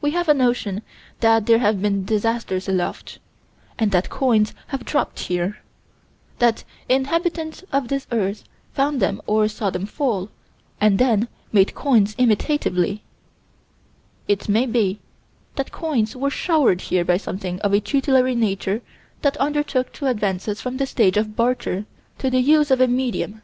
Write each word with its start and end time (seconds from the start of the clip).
We 0.00 0.10
have 0.10 0.28
a 0.28 0.34
notion 0.34 0.82
that 1.20 1.46
there 1.46 1.60
have 1.60 1.80
been 1.80 2.04
disasters 2.04 2.68
aloft, 2.68 3.20
and 3.78 3.92
that 3.92 4.10
coins 4.10 4.54
have 4.66 4.84
dropped 4.84 5.20
here: 5.20 5.62
that 6.40 6.64
inhabitants 6.88 7.62
of 7.70 7.86
this 7.86 8.08
earth 8.10 8.42
found 8.72 8.98
them 8.98 9.22
or 9.24 9.46
saw 9.46 9.70
them 9.70 9.86
fall, 9.86 10.30
and 10.80 10.98
then 10.98 11.28
made 11.52 11.76
coins 11.76 12.16
imitatively: 12.18 13.04
it 14.26 14.48
may 14.48 14.66
be 14.66 14.98
that 15.54 15.70
coins 15.70 16.16
were 16.16 16.28
showered 16.28 16.80
here 16.80 17.04
by 17.04 17.16
something 17.16 17.60
of 17.60 17.72
a 17.72 17.78
tutelary 17.78 18.34
nature 18.34 18.82
that 19.20 19.36
undertook 19.36 19.92
to 19.92 20.08
advance 20.08 20.48
us 20.48 20.60
from 20.60 20.78
the 20.78 20.86
stage 20.86 21.16
of 21.16 21.36
barter 21.36 21.84
to 22.18 22.30
the 22.30 22.40
use 22.40 22.72
of 22.72 22.80
a 22.80 22.88
medium. 22.88 23.42